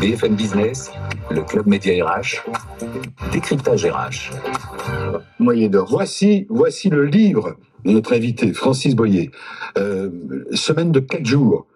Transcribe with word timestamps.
BFM 0.00 0.34
Business, 0.34 0.90
le 1.30 1.42
club 1.42 1.66
média 1.66 2.04
RH, 2.04 2.42
décryptage 3.32 3.84
RH. 3.86 4.32
Moyen 5.38 5.68
d'or. 5.68 5.88
Voici, 5.90 6.46
voici 6.48 6.88
le 6.88 7.04
livre 7.04 7.56
de 7.84 7.92
notre 7.92 8.12
invité, 8.14 8.52
Francis 8.52 8.94
Boyer. 8.94 9.30
Euh, 9.78 10.10
semaine 10.52 10.92
de 10.92 11.00
quatre 11.00 11.26
jours. 11.26 11.66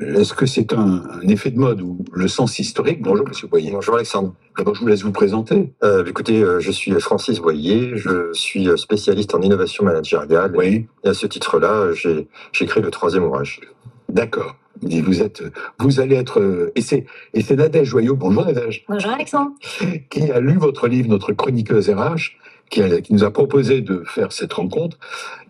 Est-ce 0.00 0.32
que 0.32 0.46
c'est 0.46 0.72
un, 0.72 1.02
un 1.22 1.28
effet 1.28 1.50
de 1.50 1.58
mode 1.58 1.82
ou 1.82 1.98
le 2.12 2.28
sens 2.28 2.58
historique? 2.58 3.02
Bonjour, 3.02 3.28
Monsieur 3.28 3.46
Boyer. 3.48 3.72
Bonjour 3.72 3.94
Alexandre. 3.96 4.34
D'abord, 4.56 4.74
je 4.74 4.80
vous 4.80 4.86
laisse 4.86 5.02
vous 5.02 5.12
présenter. 5.12 5.74
Euh, 5.84 6.02
écoutez, 6.06 6.42
euh, 6.42 6.60
je 6.60 6.70
suis 6.70 6.92
Francis 6.92 7.40
Boyer, 7.40 7.92
je 7.96 8.32
suis 8.32 8.66
spécialiste 8.78 9.34
en 9.34 9.42
innovation 9.42 9.84
managériale. 9.84 10.54
Oui, 10.56 10.86
Et 11.04 11.08
à 11.08 11.14
ce 11.14 11.26
titre-là, 11.26 11.92
j'ai 11.92 12.26
j'ai 12.52 12.64
écrit 12.64 12.80
le 12.80 12.90
troisième 12.90 13.24
ouvrage. 13.24 13.60
d'accord. 14.08 14.56
Et 14.90 15.00
vous 15.00 15.22
êtes, 15.22 15.42
vous 15.78 16.00
allez 16.00 16.16
être, 16.16 16.40
euh, 16.40 16.72
et 16.74 16.80
c'est, 16.80 17.06
et 17.34 17.42
c'est 17.42 17.56
Nadège 17.56 17.88
Joyot. 17.88 18.16
Bonjour 18.16 18.44
Nadège. 18.44 18.84
Bonjour 18.88 19.10
Alexandre. 19.10 19.52
qui 20.10 20.30
a 20.30 20.40
lu 20.40 20.54
votre 20.58 20.88
livre, 20.88 21.08
notre 21.08 21.32
chroniqueuse 21.32 21.88
RH, 21.90 22.32
qui, 22.70 22.82
a- 22.82 23.00
qui 23.00 23.12
nous 23.14 23.24
a 23.24 23.30
proposé 23.30 23.80
de 23.80 24.02
faire 24.06 24.32
cette 24.32 24.52
rencontre. 24.52 24.98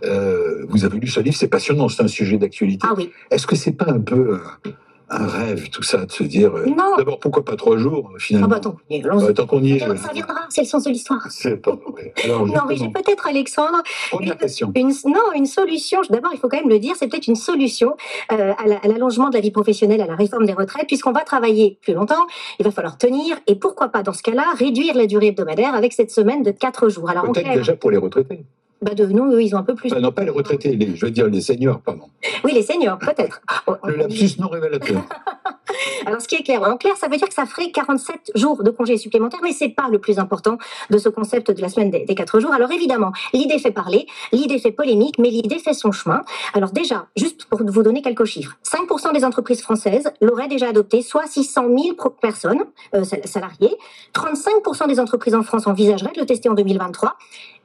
Euh, 0.05 0.65
vous 0.69 0.85
avez 0.85 0.99
lu 0.99 1.07
ce 1.09 1.21
livre, 1.21 1.37
c'est 1.37 1.49
passionnant, 1.49 1.89
c'est 1.89 2.03
un 2.03 2.09
sujet 2.09 2.39
d'actualité. 2.39 2.87
Ah 2.89 2.95
oui. 2.97 3.11
Est-ce 3.31 3.47
que 3.47 3.57
c'est 3.57 3.73
pas 3.73 3.91
un 3.91 4.01
peu 4.01 4.39
euh, 4.67 4.71
un 5.09 5.27
rêve, 5.27 5.69
tout 5.71 5.83
ça, 5.85 6.05
de 6.05 6.11
se 6.11 6.25
dire, 6.25 6.53
euh, 6.57 6.67
Non. 6.67 6.97
d'abord, 6.99 7.21
pourquoi 7.21 7.45
pas 7.45 7.55
trois 7.55 7.77
jours, 7.77 8.09
euh, 8.11 8.15
Ah 8.17 8.19
finalement 8.19 8.49
bah 8.49 8.61
allons-y. 8.91 9.25
Euh, 9.25 9.33
Tant 9.33 9.47
qu'on 9.47 9.63
y 9.63 9.73
est. 9.73 9.79
Ça 9.79 9.97
ça 9.97 10.13
viendra, 10.13 10.35
c'est 10.49 10.63
le 10.63 10.67
sens 10.67 10.83
de 10.85 10.91
l'histoire. 10.91 11.21
C'est 11.31 11.57
pas 11.63 11.77
vrai. 11.87 12.13
Alors, 12.25 12.45
Non, 12.47 12.63
mais 12.69 12.77
j'ai 12.77 12.89
peut-être, 12.89 13.27
Alexandre, 13.29 13.83
première 14.11 14.37
question. 14.37 14.73
une, 14.75 14.89
non, 15.07 15.33
une 15.37 15.47
solution. 15.47 16.01
D'abord, 16.11 16.33
il 16.35 16.39
faut 16.41 16.49
quand 16.49 16.57
même 16.59 16.69
le 16.69 16.79
dire, 16.81 16.95
c'est 16.99 17.07
peut-être 17.09 17.29
une 17.29 17.37
solution 17.37 17.95
euh, 18.33 18.53
à 18.59 18.67
la- 18.67 18.77
à 18.79 18.89
l'allongement 18.89 19.29
de 19.29 19.35
la 19.35 19.41
vie 19.41 19.51
professionnelle, 19.53 20.01
à 20.01 20.07
la 20.07 20.17
réforme 20.17 20.45
des 20.47 20.53
retraites, 20.55 20.87
puisqu'on 20.89 21.13
va 21.13 21.21
travailler 21.23 21.79
plus 21.83 21.95
longtemps, 21.95 22.27
il 22.59 22.65
va 22.65 22.71
falloir 22.73 22.99
tenir, 22.99 23.37
et 23.47 23.55
pourquoi 23.55 23.89
pas, 23.89 24.03
dans 24.03 24.13
ce 24.13 24.23
cas-là, 24.23 24.45
réduire 24.59 24.95
la 24.97 25.07
durée 25.07 25.29
hebdomadaire 25.29 25.75
avec 25.75 25.93
cette 25.93 26.11
semaine 26.11 26.43
de 26.43 26.51
4 26.51 26.89
jours. 26.89 27.09
Alors, 27.11 27.31
Peut-être 27.31 27.53
déjà 27.55 27.77
pour 27.77 27.91
les 27.93 27.97
retraités. 27.99 28.45
bah, 28.83 28.95
de 28.95 29.07
nous, 29.07 29.33
eux, 29.33 29.43
ils 29.43 29.55
ont 29.55 29.59
un 29.59 29.63
peu 29.63 29.75
plus. 29.75 29.91
Enfin, 29.93 30.01
non, 30.01 30.13
pas 30.13 30.25
les 30.25 30.31
retraités, 30.31 30.75
les, 30.77 30.95
je 30.97 31.05
veux 31.07 31.11
dire 31.13 31.27
les 31.29 31.41
seniors, 31.41 31.81
pardon. 31.81 32.05
Oui, 32.47 32.53
les 32.55 32.63
seniors, 32.63 32.99
peut-être. 32.99 33.41
Le 33.85 33.97
lapsus 33.97 34.37
non 34.39 34.47
révélateur. 34.49 35.03
Alors, 36.07 36.21
ce 36.21 36.29
qui 36.29 36.37
est 36.37 36.45
clair, 36.45 36.63
en 36.63 36.77
clair, 36.77 36.97
ça 36.97 37.09
veut 37.09 37.17
dire 37.17 37.27
que 37.29 37.35
ça 37.35 37.45
ferait 37.45 37.73
47 37.73 38.31
jours 38.37 38.63
de 38.63 38.71
congés 38.71 38.97
supplémentaires, 38.99 39.41
mais 39.43 39.51
c'est 39.53 39.69
pas 39.69 39.89
le 39.91 39.99
plus 39.99 40.21
important 40.21 40.59
de 40.91 40.99
ce 40.99 41.09
concept 41.09 41.51
de 41.51 41.61
la 41.61 41.69
semaine 41.69 41.91
des, 41.91 42.05
des 42.05 42.15
4 42.15 42.39
jours. 42.39 42.53
Alors, 42.53 42.71
évidemment, 42.71 43.11
l'idée 43.33 43.59
fait 43.59 43.73
parler, 43.73 44.07
l'idée 44.31 44.61
fait 44.61 44.71
polémique, 44.71 45.19
mais 45.19 45.29
l'idée 45.31 45.59
fait 45.59 45.75
son 45.75 45.91
chemin. 45.91 46.23
Alors, 46.55 46.71
déjà, 46.71 47.07
juste 47.17 47.47
pour 47.47 47.61
vous 47.65 47.83
donner 47.83 48.01
quelques 48.01 48.25
chiffres, 48.27 48.57
5% 48.65 49.13
des 49.13 49.25
entreprises 49.25 49.61
françaises 49.61 50.09
l'auraient 50.21 50.47
déjà 50.49 50.69
adopté, 50.69 51.03
soit 51.03 51.27
600 51.27 51.65
000 51.77 51.95
pro- 51.97 52.11
personnes, 52.11 52.63
euh, 52.95 53.03
sal- 53.03 53.27
salariés. 53.27 53.77
35% 54.15 54.87
des 54.87 55.01
entreprises 55.01 55.35
en 55.35 55.43
France 55.43 55.67
envisageraient 55.67 56.13
de 56.13 56.21
le 56.21 56.27
tester 56.27 56.49
en 56.49 56.55
2023. 56.55 57.17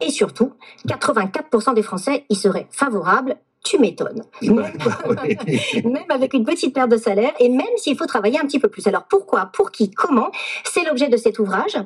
Et 0.02 0.09
surtout, 0.09 0.54
84% 0.88 1.76
des 1.76 1.84
Français 1.84 2.26
y 2.30 2.36
seraient 2.36 2.68
favorables. 2.72 3.36
Tu 3.64 3.78
m'étonnes. 3.78 4.23
Même 4.42 6.09
avec 6.09 6.34
une 6.34 6.44
petite 6.44 6.73
perte 6.73 6.90
de 6.90 6.98
salaire 6.98 7.31
et 7.40 7.48
même 7.48 7.68
s'il 7.78 7.95
faut 7.95 8.08
travailler 8.08 8.40
un 8.40 8.45
petit 8.45 8.59
peu 8.59 8.70
plus. 8.70 8.88
Alors 8.88 9.03
pourquoi? 9.03 9.52
Pour 9.53 9.72
qui? 9.72 9.92
Comment? 9.92 10.31
C'est 10.64 10.84
l'objet 10.84 11.09
de 11.09 11.18
cet 11.18 11.38
ouvrage 11.38 11.78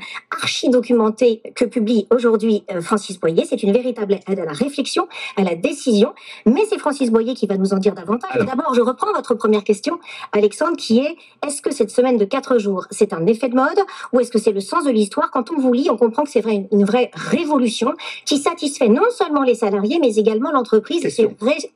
archi 0.41 0.69
documenté 0.69 1.41
que 1.55 1.65
publie 1.65 2.07
aujourd'hui 2.11 2.63
euh, 2.71 2.81
Francis 2.81 3.19
Boyer. 3.19 3.43
C'est 3.45 3.61
une 3.61 3.73
véritable 3.73 4.19
aide 4.27 4.39
à 4.39 4.45
la 4.45 4.53
réflexion, 4.53 5.07
à 5.35 5.43
la 5.43 5.55
décision. 5.55 6.13
Mais 6.45 6.61
c'est 6.69 6.77
Francis 6.77 7.11
Boyer 7.11 7.33
qui 7.33 7.45
va 7.45 7.57
nous 7.57 7.73
en 7.73 7.77
dire 7.77 7.93
davantage. 7.93 8.45
D'abord, 8.45 8.73
je 8.73 8.81
reprends 8.81 9.11
votre 9.13 9.33
première 9.35 9.63
question, 9.63 9.99
Alexandre, 10.31 10.77
qui 10.77 10.99
est 10.99 11.15
est-ce 11.45 11.61
que 11.61 11.73
cette 11.73 11.91
semaine 11.91 12.17
de 12.17 12.25
quatre 12.25 12.57
jours, 12.57 12.85
c'est 12.89 13.13
un 13.13 13.25
effet 13.25 13.49
de 13.49 13.55
mode 13.55 13.79
ou 14.13 14.19
est-ce 14.19 14.31
que 14.31 14.39
c'est 14.39 14.53
le 14.53 14.61
sens 14.61 14.85
de 14.85 14.91
l'histoire? 14.91 15.29
Quand 15.29 15.51
on 15.51 15.57
vous 15.57 15.73
lit, 15.73 15.89
on 15.89 15.97
comprend 15.97 16.23
que 16.23 16.29
c'est 16.29 16.41
vrai, 16.41 16.67
une, 16.71 16.85
vraie 16.85 17.11
révolution 17.13 17.93
qui 18.25 18.37
satisfait 18.37 18.87
non 18.87 19.09
seulement 19.11 19.43
les 19.43 19.55
salariés, 19.55 19.99
mais 19.99 20.15
également 20.15 20.51
l'entreprise 20.51 21.05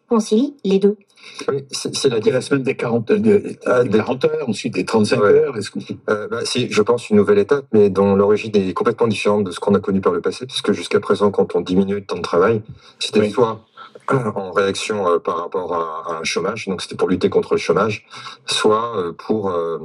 Réconcilie 0.10 0.56
les 0.64 0.80
deux. 0.80 0.98
Oui, 1.50 1.64
c'est 1.72 2.06
la 2.10 2.20
la 2.20 2.42
semaine 2.42 2.64
des 2.64 2.76
40, 2.76 3.08
de- 3.12 3.18
des 3.18 3.60
Ah, 3.66 3.84
des- 3.84 3.98
40 3.98 4.26
heures, 4.26 4.50
ensuite 4.50 4.74
des 4.74 4.86
35 4.86 5.22
Ouais. 5.22 5.30
heures. 5.30 5.58
Est-ce 5.58 5.70
que 5.72 5.80
Euh, 6.10 6.28
bah, 6.28 6.40
c'est, 6.46 6.70
je 6.70 6.82
pense, 6.82 7.10
une 7.10 7.18
nouvelle 7.18 7.38
étape, 7.40 7.66
mais 7.74 7.90
dont 7.90 8.16
l'origine 8.16 8.52
est 8.56 8.74
complètement 8.74 9.08
différente 9.08 9.44
de 9.44 9.52
ce 9.52 9.60
qu'on 9.60 9.76
a 9.76 9.80
connu 9.80 10.02
par 10.02 10.14
le 10.14 10.22
passé, 10.22 10.46
puisque 10.46 10.72
jusqu'à 10.72 11.00
présent, 11.00 11.30
quand 11.32 11.56
on 11.56 11.62
diminue 11.62 11.96
le 11.96 12.06
temps 12.06 12.16
de 12.16 12.22
travail, 12.22 12.62
c'était 13.00 13.20
Oui. 13.20 13.30
soit 13.32 13.66
en 14.16 14.52
réaction 14.52 15.08
euh, 15.08 15.20
par 15.20 15.38
rapport 15.38 15.74
à, 15.74 16.14
à 16.14 16.20
un 16.20 16.24
chômage, 16.24 16.68
donc 16.68 16.82
c'était 16.82 16.96
pour 16.96 17.10
lutter 17.10 17.30
contre 17.30 17.54
le 17.54 17.60
chômage, 17.60 18.06
soit 18.46 18.98
euh, 18.98 19.14
pour 19.14 19.50
euh, 19.50 19.80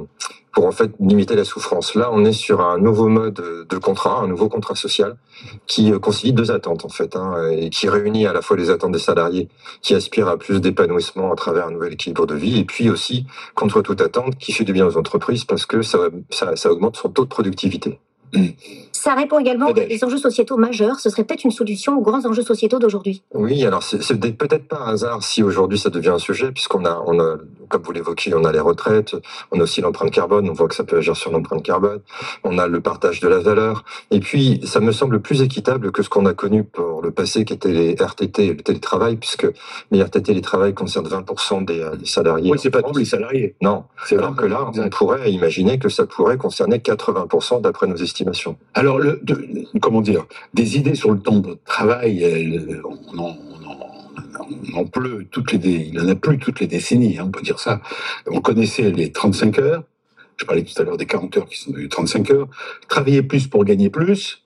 pour 0.53 0.65
en 0.65 0.71
fait 0.71 0.91
limiter 1.01 1.35
la 1.35 1.43
souffrance. 1.43 1.95
Là, 1.95 2.09
on 2.13 2.23
est 2.23 2.31
sur 2.31 2.61
un 2.61 2.77
nouveau 2.77 3.09
mode 3.09 3.67
de 3.69 3.77
contrat, 3.77 4.21
un 4.21 4.27
nouveau 4.27 4.47
contrat 4.47 4.75
social 4.75 5.17
qui 5.67 5.91
concilie 5.99 6.31
deux 6.31 6.49
attentes 6.49 6.85
en 6.85 6.89
fait, 6.89 7.17
hein, 7.17 7.49
et 7.51 7.69
qui 7.69 7.89
réunit 7.89 8.25
à 8.25 8.31
la 8.31 8.41
fois 8.41 8.55
les 8.55 8.69
attentes 8.69 8.93
des 8.93 8.99
salariés 8.99 9.49
qui 9.81 9.95
aspirent 9.95 10.29
à 10.29 10.37
plus 10.37 10.61
d'épanouissement 10.61 11.29
à 11.33 11.35
travers 11.35 11.67
un 11.67 11.71
nouvel 11.71 11.93
équilibre 11.93 12.25
de 12.25 12.35
vie, 12.35 12.59
et 12.59 12.63
puis 12.63 12.89
aussi 12.89 13.25
contre 13.53 13.81
toute 13.81 13.99
attente 13.99 14.37
qui 14.37 14.53
fait 14.53 14.63
du 14.63 14.71
bien 14.71 14.85
aux 14.87 14.95
entreprises 14.97 15.43
parce 15.43 15.65
que 15.65 15.81
ça, 15.81 15.99
ça, 16.29 16.55
ça 16.55 16.71
augmente 16.71 16.95
son 16.95 17.09
taux 17.09 17.25
de 17.25 17.29
productivité. 17.29 17.99
Ça 18.91 19.13
répond 19.13 19.39
également 19.39 19.67
à 19.67 19.73
Nadège. 19.73 19.89
des 19.89 20.03
enjeux 20.03 20.17
sociétaux 20.17 20.57
majeurs. 20.57 20.99
Ce 20.99 21.09
serait 21.09 21.23
peut-être 21.23 21.43
une 21.43 21.51
solution 21.51 21.97
aux 21.97 22.01
grands 22.01 22.25
enjeux 22.25 22.41
sociétaux 22.41 22.79
d'aujourd'hui. 22.79 23.21
Oui, 23.33 23.63
alors 23.63 23.83
c'est 23.83 24.01
c'est 24.01 24.17
peut-être 24.35 24.67
pas 24.67 24.79
un 24.79 24.93
hasard 24.93 25.21
si 25.21 25.43
aujourd'hui 25.43 25.77
ça 25.77 25.89
devient 25.89 26.09
un 26.09 26.19
sujet, 26.19 26.51
puisqu'on 26.51 26.85
a, 26.85 27.03
on 27.05 27.19
a, 27.19 27.35
comme 27.69 27.83
vous 27.83 27.91
l'évoquiez, 27.91 28.33
on 28.33 28.43
a 28.45 28.51
les 28.51 28.59
retraites, 28.59 29.15
on 29.51 29.59
a 29.59 29.63
aussi 29.63 29.81
l'empreinte 29.81 30.11
carbone, 30.11 30.49
on 30.49 30.53
voit 30.53 30.67
que 30.67 30.75
ça 30.75 30.83
peut 30.83 30.97
agir 30.97 31.15
sur 31.15 31.31
l'empreinte 31.31 31.63
carbone, 31.63 31.99
on 32.43 32.57
a 32.57 32.67
le 32.67 32.81
partage 32.81 33.19
de 33.19 33.27
la 33.27 33.39
valeur, 33.39 33.83
et 34.11 34.19
puis 34.19 34.61
ça 34.65 34.79
me 34.79 34.91
semble 34.91 35.19
plus 35.19 35.41
équitable 35.41 35.91
que 35.91 36.01
ce 36.01 36.09
qu'on 36.09 36.25
a 36.25 36.33
connu 36.33 36.63
pour 36.63 37.01
le 37.01 37.11
passé, 37.11 37.45
qui 37.45 37.53
était 37.53 37.71
les 37.71 37.95
RTT 37.95 38.45
et 38.45 38.53
le 38.53 38.61
télétravail, 38.61 39.17
puisque 39.17 39.47
les 39.91 40.01
RTT 40.01 40.31
et 40.31 40.35
les 40.35 40.41
travail 40.41 40.73
concernent 40.73 41.07
20% 41.07 41.63
des, 41.65 41.79
euh, 41.81 41.95
des 41.95 42.05
salariés. 42.05 42.51
Oui, 42.51 42.57
c'est 42.59 42.71
pas 42.71 42.81
tous 42.81 42.97
les 42.97 43.05
salariés. 43.05 43.55
Non, 43.61 43.83
C'est 44.05 44.17
alors 44.17 44.35
que 44.35 44.45
là, 44.45 44.71
on 44.75 44.89
pourrait 44.89 45.31
imaginer 45.31 45.77
que 45.77 45.89
ça 45.89 46.05
pourrait 46.05 46.37
concerner 46.37 46.77
80% 46.79 47.61
d'après 47.61 47.87
nos 47.87 47.95
estimations. 47.95 48.24
Alors, 48.73 48.99
le, 48.99 49.21
comment 49.81 50.01
dire, 50.01 50.25
des 50.53 50.77
idées 50.77 50.95
sur 50.95 51.11
le 51.11 51.19
temps 51.19 51.39
de 51.39 51.57
travail, 51.65 52.23
elles, 52.23 52.81
on 52.83 53.19
en, 54.73 54.85
pleut 54.85 55.27
toutes 55.31 55.53
les, 55.53 55.89
il 55.91 55.99
en 55.99 56.07
a 56.07 56.15
plus 56.15 56.37
toutes 56.37 56.59
les 56.59 56.67
décennies, 56.67 57.17
hein, 57.17 57.25
on 57.27 57.31
peut 57.31 57.41
dire 57.41 57.59
ça. 57.59 57.81
On 58.27 58.41
connaissait 58.41 58.91
les 58.91 59.11
35 59.11 59.59
heures. 59.59 59.83
Je 60.37 60.45
parlais 60.45 60.63
tout 60.63 60.79
à 60.81 60.85
l'heure 60.85 60.97
des 60.97 61.05
40 61.05 61.37
heures 61.37 61.47
qui 61.47 61.57
sont 61.57 61.71
devenues 61.71 61.89
35 61.89 62.31
heures. 62.31 62.47
Travailler 62.87 63.23
plus 63.23 63.47
pour 63.47 63.63
gagner 63.63 63.89
plus. 63.89 64.43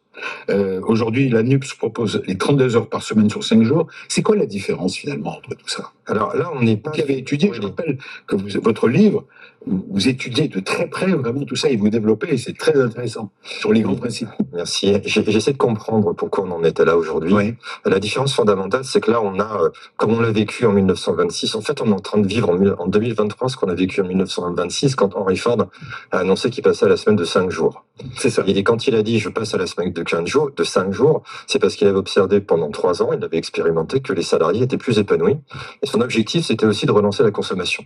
Euh, 0.49 0.81
Aujourd'hui, 0.83 1.29
la 1.29 1.43
NUPS 1.43 1.73
propose 1.73 2.21
les 2.27 2.37
32 2.37 2.75
heures 2.75 2.89
par 2.89 3.03
semaine 3.03 3.29
sur 3.29 3.43
5 3.43 3.63
jours. 3.63 3.87
C'est 4.07 4.21
quoi 4.21 4.35
la 4.35 4.45
différence 4.45 4.95
finalement 4.95 5.37
entre 5.37 5.55
tout 5.55 5.67
ça? 5.67 5.91
Alors 6.09 6.35
là, 6.35 6.51
on 6.53 6.61
n'est 6.61 6.77
pas... 6.77 6.91
Qui 6.91 7.01
avait 7.01 7.17
étudié, 7.19 7.51
je 7.53 7.61
rappelle 7.61 7.97
que 8.27 8.35
vous, 8.35 8.47
votre 8.61 8.87
livre, 8.87 9.25
vous, 9.67 9.85
vous 9.89 10.07
étudiez 10.07 10.47
de 10.47 10.59
très 10.59 10.87
près 10.87 11.07
vraiment 11.07 11.43
tout 11.45 11.55
ça 11.55 11.69
et 11.69 11.75
vous 11.77 11.89
développez, 11.89 12.33
et 12.33 12.37
c'est 12.37 12.57
très 12.57 12.79
intéressant 12.81 13.31
sur 13.43 13.71
les 13.73 13.81
grands 13.81 13.95
principes. 13.95 14.29
Merci. 14.53 14.93
J'essaie 15.05 15.53
de 15.53 15.57
comprendre 15.57 16.13
pourquoi 16.13 16.45
on 16.45 16.51
en 16.51 16.63
était 16.63 16.85
là 16.85 16.97
aujourd'hui. 16.97 17.33
Oui. 17.33 17.53
La 17.85 17.99
différence 17.99 18.33
fondamentale, 18.33 18.83
c'est 18.85 19.01
que 19.01 19.11
là, 19.11 19.21
on 19.21 19.39
a, 19.39 19.63
euh, 19.63 19.69
comme 19.97 20.13
on 20.13 20.19
l'a 20.21 20.31
vécu 20.31 20.65
en 20.65 20.71
1926, 20.71 21.55
en 21.55 21.61
fait, 21.61 21.81
on 21.81 21.87
est 21.87 21.93
en 21.93 21.99
train 21.99 22.19
de 22.19 22.27
vivre 22.27 22.49
en, 22.49 22.53
mille- 22.53 22.75
en 22.79 22.87
2023 22.87 23.49
ce 23.49 23.57
qu'on 23.57 23.69
a 23.69 23.75
vécu 23.75 24.01
en 24.01 24.05
1926 24.07 24.95
quand 24.95 25.15
Henry 25.15 25.37
Ford 25.37 25.67
a 26.11 26.17
annoncé 26.17 26.49
qu'il 26.49 26.63
passait 26.63 26.85
à 26.85 26.89
la 26.89 26.97
semaine 26.97 27.17
de 27.17 27.25
5 27.25 27.49
jours. 27.51 27.83
C'est 28.17 28.29
ça. 28.29 28.43
Et 28.47 28.63
quand 28.63 28.87
il 28.87 28.95
a 28.95 29.03
dit 29.03 29.19
je 29.19 29.27
passe 29.29 29.53
à 29.53 29.57
la 29.57 29.67
semaine 29.67 29.91
de 29.91 30.03
15 30.03 30.25
jours, 30.25 30.49
de 30.55 30.63
5 30.63 30.91
jours, 30.93 31.21
c'est 31.47 31.59
parce 31.59 31.75
qu'il 31.75 31.87
avait 31.87 31.97
observé 31.97 32.39
pendant 32.39 32.69
3 32.71 33.03
ans, 33.03 33.09
il 33.11 33.23
avait 33.23 33.37
expérimenté 33.37 33.99
que 33.99 34.13
les 34.13 34.21
salariés 34.21 34.63
étaient 34.63 34.77
plus 34.77 34.99
épanouis. 34.99 35.35
Et 35.81 35.85
son 35.85 35.98
objectif, 36.01 36.45
c'était 36.45 36.65
aussi 36.65 36.85
de 36.85 36.91
relancer 36.91 37.23
la 37.23 37.31
consommation. 37.31 37.83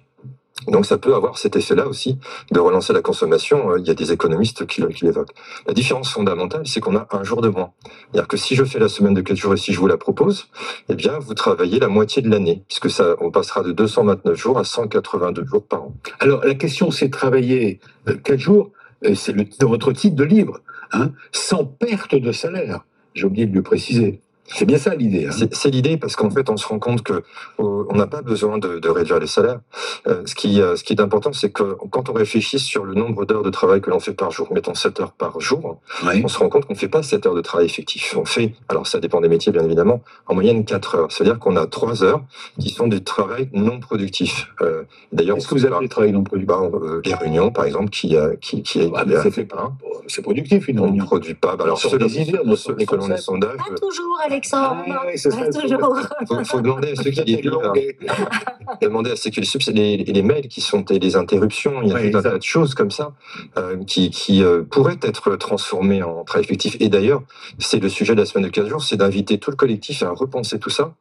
Donc 0.67 0.85
ça 0.85 0.97
peut 0.97 1.13
avoir 1.13 1.37
cet 1.37 1.55
effet-là 1.55 1.87
aussi 1.87 2.17
de 2.51 2.59
relancer 2.59 2.93
la 2.93 3.01
consommation. 3.01 3.71
Euh, 3.71 3.79
Il 3.79 3.87
y 3.87 3.89
a 3.89 3.93
des 3.93 4.11
économistes 4.11 4.65
qui 4.65 4.81
l'évoquent. 5.01 5.33
La 5.67 5.73
différence 5.73 6.11
fondamentale, 6.11 6.65
c'est 6.65 6.79
qu'on 6.79 6.95
a 6.95 7.07
un 7.11 7.23
jour 7.23 7.41
de 7.41 7.49
moins. 7.49 7.71
C'est-à-dire 7.83 8.27
que 8.27 8.37
si 8.37 8.55
je 8.55 8.63
fais 8.63 8.79
la 8.79 8.87
semaine 8.87 9.13
de 9.13 9.21
4 9.21 9.35
jours 9.35 9.53
et 9.53 9.57
si 9.57 9.73
je 9.73 9.79
vous 9.79 9.87
la 9.87 9.97
propose, 9.97 10.47
eh 10.89 10.95
bien 10.95 11.17
vous 11.19 11.33
travaillez 11.33 11.79
la 11.79 11.89
moitié 11.89 12.21
de 12.21 12.29
l'année, 12.29 12.63
puisque 12.67 12.89
ça, 12.89 13.15
on 13.19 13.31
passera 13.31 13.61
de 13.61 13.71
229 13.71 14.35
jours 14.35 14.57
à 14.57 14.63
182 14.63 15.45
jours 15.45 15.63
par 15.63 15.83
an. 15.83 15.93
Alors, 16.19 16.43
la 16.45 16.55
question, 16.55 16.91
c'est 16.91 17.09
travailler 17.09 17.79
euh, 18.07 18.15
quatre 18.15 18.39
jours, 18.39 18.71
c'est 19.15 19.33
le, 19.33 19.45
votre 19.61 19.91
titre 19.91 20.15
de 20.15 20.23
livre, 20.23 20.61
hein, 20.93 21.11
sans 21.33 21.65
perte 21.65 22.15
de 22.15 22.31
salaire. 22.31 22.85
J'ai 23.13 23.25
oublié 23.25 23.45
de 23.45 23.53
le 23.53 23.61
préciser. 23.61 24.21
C'est 24.47 24.65
bien 24.65 24.77
ça 24.77 24.93
l'idée. 24.95 25.27
Hein. 25.27 25.47
C'est 25.51 25.69
l'idée 25.69 25.97
parce 25.97 26.15
qu'en 26.15 26.29
fait, 26.29 26.49
on 26.49 26.57
se 26.57 26.67
rend 26.67 26.79
compte 26.79 27.01
que 27.01 27.13
euh, 27.13 27.21
on 27.57 27.95
n'a 27.95 28.07
pas 28.07 28.21
besoin 28.21 28.57
de 28.57 28.89
réduire 28.89 29.19
les 29.19 29.27
salaires. 29.27 29.59
Euh, 30.07 30.23
ce, 30.25 30.35
qui, 30.35 30.61
euh, 30.61 30.75
ce 30.75 30.83
qui 30.83 30.93
est 30.93 31.01
important, 31.01 31.33
c'est 31.33 31.51
que 31.51 31.75
quand 31.89 32.09
on 32.09 32.13
réfléchit 32.13 32.59
sur 32.59 32.85
le 32.85 32.93
nombre 32.93 33.25
d'heures 33.25 33.43
de 33.43 33.49
travail 33.49 33.81
que 33.81 33.89
l'on 33.89 33.99
fait 33.99 34.13
par 34.13 34.31
jour, 34.31 34.47
mettons 34.51 34.73
7 34.73 34.99
heures 34.99 35.11
par 35.11 35.39
jour, 35.39 35.79
on 36.23 36.27
se 36.27 36.37
rend 36.37 36.49
compte 36.49 36.65
qu'on 36.65 36.73
ne 36.73 36.77
fait 36.77 36.87
pas 36.87 37.03
7 37.03 37.25
heures 37.25 37.35
de 37.35 37.41
travail 37.41 37.65
effectif. 37.65 38.15
On 38.17 38.25
fait, 38.25 38.53
alors 38.69 38.87
ça 38.87 38.99
dépend 38.99 39.21
des 39.21 39.29
métiers 39.29 39.51
bien 39.51 39.63
évidemment, 39.63 40.01
en 40.27 40.33
moyenne 40.33 40.65
4 40.65 40.95
heures. 40.95 41.11
C'est-à-dire 41.11 41.39
qu'on 41.39 41.55
a 41.55 41.65
3 41.65 42.03
heures 42.03 42.21
qui 42.59 42.69
sont 42.69 42.87
du 42.87 43.03
travail 43.03 43.49
non 43.53 43.79
productif. 43.79 44.49
Euh, 44.61 44.83
D'ailleurs, 45.11 45.37
Est-ce 45.37 45.47
que 45.47 45.55
vous 45.55 45.65
appelez 45.65 45.81
le 45.81 45.89
travail 45.89 46.11
non 46.11 46.23
productif 46.23 46.47
bah, 46.47 46.61
euh, 46.73 47.01
les 47.05 47.13
réunions, 47.13 47.51
par 47.51 47.65
exemple, 47.65 47.89
qui, 47.89 48.15
qui, 48.41 48.63
qui, 48.63 48.91
Ah, 48.95 49.03
c'est 49.21 49.31
fait 49.31 49.45
pas. 49.45 49.71
C'est 50.07 50.21
productif 50.21 50.67
une 50.67 50.79
on 50.79 50.91
ne 50.91 51.03
produit 51.03 51.33
pas. 51.33 51.55
Bah, 51.55 51.63
alors, 51.65 51.77
Sur 51.77 51.91
selon, 51.91 52.07
idées, 52.07 52.33
selon 52.55 53.07
les 53.07 53.17
sondages, 53.17 53.57
Pas 53.57 53.75
toujours, 53.75 54.19
Alexandre. 54.25 54.83
Ah, 54.89 55.03
oui, 55.07 55.17
ça, 55.17 55.29
toujours. 55.29 55.97
faut, 56.27 56.43
faut 56.43 56.61
demander 56.61 56.91
à 56.91 56.95
ceux 56.95 57.11
qui 57.11 57.41
demander 58.81 59.11
à 59.11 59.15
ceux 59.15 59.29
qui 59.29 59.39
le 59.39 59.45
suivent, 59.45 59.61
c'est 59.61 59.73
les, 59.83 60.03
les 60.03 60.21
mails 60.21 60.47
qui 60.47 60.61
sont 60.61 60.83
et 60.85 60.99
les 60.99 61.15
interruptions, 61.15 61.81
il 61.81 61.89
y 61.89 61.91
a 61.91 61.95
Oui, 61.95 62.11
tout 62.11 62.17
un 62.17 62.21
tas 62.21 62.37
de 62.37 62.43
choses 62.43 62.73
comme 62.75 62.91
ça 62.91 63.13
euh, 63.57 63.83
qui, 63.85 64.09
qui 64.09 64.43
euh, 64.43 64.63
pourraient 64.63 64.99
être 65.01 65.35
transformées 65.35 66.03
en 66.03 66.23
travail 66.23 66.45
effectif. 66.45 66.77
Et 66.79 66.89
d'ailleurs, 66.89 67.23
c'est 67.59 67.79
le 67.79 67.89
sujet 67.89 68.15
de 68.15 68.19
la 68.19 68.25
semaine 68.25 68.45
de 68.45 68.49
15 68.51 68.67
jours, 68.67 68.83
c'est 68.83 68.97
d'inviter 68.97 69.37
tout 69.37 69.51
le 69.51 69.57
collectif 69.57 70.03
à 70.03 70.11
repenser 70.11 70.59
tout 70.59 70.69
ça 70.69 70.93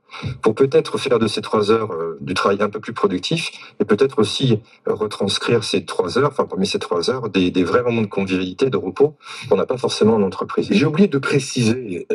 pour 0.42 0.54
peut-être 0.54 0.98
faire 0.98 1.18
de 1.18 1.26
ces 1.26 1.40
trois 1.40 1.70
heures 1.70 1.92
euh, 1.92 2.18
du 2.20 2.34
travail 2.34 2.58
un 2.60 2.68
peu 2.68 2.80
plus 2.80 2.92
productif 2.92 3.50
et 3.80 3.84
peut-être 3.84 4.18
aussi 4.18 4.60
retranscrire 4.86 5.64
ces 5.64 5.84
trois 5.84 6.18
heures, 6.18 6.30
enfin 6.32 6.44
parmi 6.44 6.66
ces 6.66 6.78
trois 6.78 7.10
heures, 7.10 7.28
des, 7.30 7.50
des 7.50 7.64
vrais 7.64 7.82
moments 7.82 8.02
de 8.02 8.06
convivialité, 8.06 8.70
de 8.70 8.76
repos 8.76 9.16
qu'on 9.48 9.56
n'a 9.56 9.66
pas 9.66 9.78
forcément 9.78 10.14
en 10.14 10.22
entreprise. 10.22 10.68
J'ai 10.70 10.86
oublié 10.86 11.08
de 11.08 11.18
préciser 11.18 12.06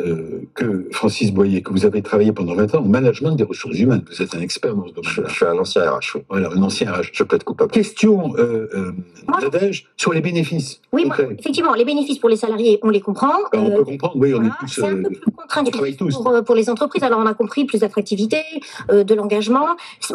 que 0.54 0.88
Francis 0.92 1.32
Boyer, 1.32 1.62
que 1.62 1.72
vous 1.72 1.86
avez 1.86 2.02
travaillé 2.02 2.32
pendant 2.32 2.54
20 2.54 2.74
ans 2.74 2.82
en 2.84 2.88
management 2.88 3.34
des 3.34 3.44
ressources 3.44 3.78
humaines. 3.78 4.04
Vous 4.10 4.22
êtes 4.22 4.34
un 4.34 4.40
expert 4.40 4.74
dans 4.74 4.86
ce 4.86 4.92
domaine. 4.92 5.28
je 5.28 5.34
suis 5.34 5.44
un 5.44 5.58
ancien 5.58 5.90
RH. 5.90 6.18
Voilà, 6.28 6.48
Je 6.68 7.22
plaide 7.24 7.44
coupable. 7.44 7.70
Question, 7.70 8.34
euh, 8.36 8.68
euh, 8.74 8.92
Moi, 9.26 9.38
je- 9.40 9.44
Nadège, 9.46 9.86
sur 9.96 10.12
les 10.12 10.20
bénéfices. 10.20 10.80
Oui, 10.92 11.04
moi, 11.06 11.16
effectivement, 11.38 11.74
les 11.74 11.84
bénéfices 11.84 12.18
pour 12.18 12.28
les 12.28 12.36
salariés, 12.36 12.78
on 12.82 12.90
les 12.90 13.00
comprend. 13.00 13.32
Alors, 13.52 13.66
on 13.66 13.70
Euh, 13.70 13.76
peut 13.78 13.84
comprendre, 13.84 14.16
oui, 14.16 14.32
on 14.34 14.38
Voilà, 14.38 14.54
est 14.54 14.60
tous. 14.66 14.72
c'est 14.74 14.84
un 14.84 14.94
euh, 14.96 15.02
peu 15.02 15.08
plus 15.10 15.20
contre-intuitif 15.32 15.72
travaille 15.72 15.96
tous. 15.96 16.14
pour, 16.16 16.28
euh, 16.28 16.42
pour 16.42 16.54
les 16.54 16.70
entreprises. 16.70 17.02
Alors, 17.02 17.20
on 17.20 17.26
a 17.26 17.34
compris 17.34 17.64
plus 17.64 17.80
d'attractivité, 17.80 18.38
euh, 18.90 19.04
de 19.04 19.14
l'engagement. 19.14 19.66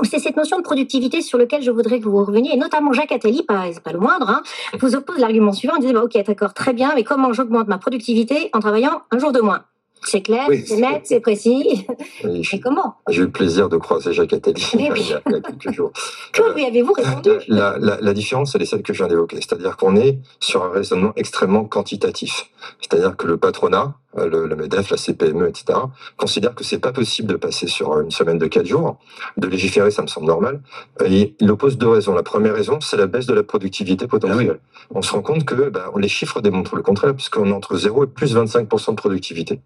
C'est 0.04 0.20
cette 0.20 0.38
notion 0.38 0.58
de 0.58 0.64
productivité 0.64 1.22
sur 1.22 1.38
laquelle 1.38 1.62
je 1.64 1.72
voudrais 1.72 2.00
que 2.00 2.06
vous 2.10 2.24
reveniez, 2.26 2.54
et 2.54 2.58
notamment 2.58 2.94
Jacques 2.94 3.12
Attali, 3.12 3.44
pas, 3.44 3.66
pas 3.84 3.92
le 3.94 4.00
moindre, 4.00 4.30
hein, 4.30 4.42
vous 4.80 4.96
oppose 4.96 5.18
l'argument 5.20 5.54
suivant. 5.54 5.76
Il 5.78 5.82
disait, 5.82 5.94
bah, 5.94 6.04
OK, 6.04 6.18
d'accord, 6.26 6.54
très 6.54 6.74
bien, 6.74 6.92
mais 6.96 7.04
comment 7.04 7.34
j'augmente 7.34 7.68
ma 7.68 7.78
productivité 7.78 8.50
en 8.54 8.60
travaillant 8.60 9.02
un 9.12 9.20
jour 9.20 9.32
de 9.32 9.40
moins? 9.42 9.62
C'est 10.06 10.22
clair, 10.22 10.46
Oui, 10.50 10.64
c'est 10.68 10.78
net, 10.78 11.02
c'est 11.06 11.20
précis. 11.20 11.86
Et 12.24 12.44
je- 12.44 12.56
Mais 12.56 12.60
comment? 12.62 12.96
J'ai 13.10 13.22
eu 13.22 13.26
le 13.26 13.32
plaisir 13.32 13.70
de 13.70 13.78
croiser 13.78 14.14
Jacques 14.14 14.34
Attali 14.34 14.64
Mais 14.76 14.92
oui. 14.92 15.00
il, 15.02 15.10
y 15.10 15.14
a, 15.14 15.22
il 15.28 15.32
y 15.34 15.36
a 15.36 15.42
quelques 15.42 15.72
jours. 15.72 15.92
Que 16.34 16.54
lui 16.56 16.66
avez-vous 16.66 16.94
répondu? 16.94 17.30
La, 17.48 17.78
la, 17.80 17.98
la 18.02 18.14
différence, 18.14 18.56
elle 18.56 18.64
est 18.64 18.66
celle 18.66 18.82
que 18.82 18.92
je 18.94 19.00
viens 19.00 19.08
d'évoquer. 19.08 19.36
C'est-à-dire 19.38 19.78
qu'on 19.78 19.96
est 19.96 20.18
sur 20.40 20.64
un 20.64 20.70
raisonnement 20.70 21.14
extrêmement 21.16 21.64
quantitatif. 21.66 22.50
C'est-à-dire 22.82 23.16
que 23.18 23.28
le 23.28 23.38
patronat, 23.38 23.96
euh, 24.18 24.28
le, 24.28 24.48
le 24.48 24.56
MEDEF, 24.56 24.90
la 24.90 24.98
CPME, 24.98 25.48
etc., 25.50 25.78
considère 26.18 26.56
que 26.56 26.64
c'est 26.64 26.80
pas 26.80 26.92
possible 26.92 27.32
de 27.34 27.36
passer 27.38 27.68
sur 27.68 28.00
une 28.00 28.10
semaine 28.12 28.38
de 28.40 28.48
quatre 28.48 28.66
jours. 28.66 28.98
De 29.38 29.48
légiférer, 29.48 29.92
ça 29.92 30.02
me 30.02 30.08
semble 30.08 30.28
normal. 30.28 30.62
Et 31.06 31.36
il 31.40 31.52
oppose 31.52 31.78
deux 31.78 31.88
raisons. 31.90 32.14
La 32.16 32.24
première 32.24 32.56
raison, 32.56 32.80
c'est 32.82 32.98
la 32.98 33.06
baisse 33.08 33.26
de 33.28 33.34
la 33.34 33.44
productivité 33.44 34.08
potentielle. 34.08 34.60
On 34.92 35.02
se 35.02 35.12
rend 35.12 35.22
compte 35.22 35.46
que 35.46 35.70
ben, 35.70 35.84
les 35.98 36.08
chiffres 36.08 36.42
démontrent 36.42 36.76
le 36.76 36.82
contraire, 36.84 37.14
puisqu'on 37.14 37.48
est 37.48 37.52
entre 37.54 37.78
0 37.78 38.06
et 38.06 38.08
plus 38.08 38.36
25% 38.36 38.92
de 38.92 38.96
productivité. 38.96 39.60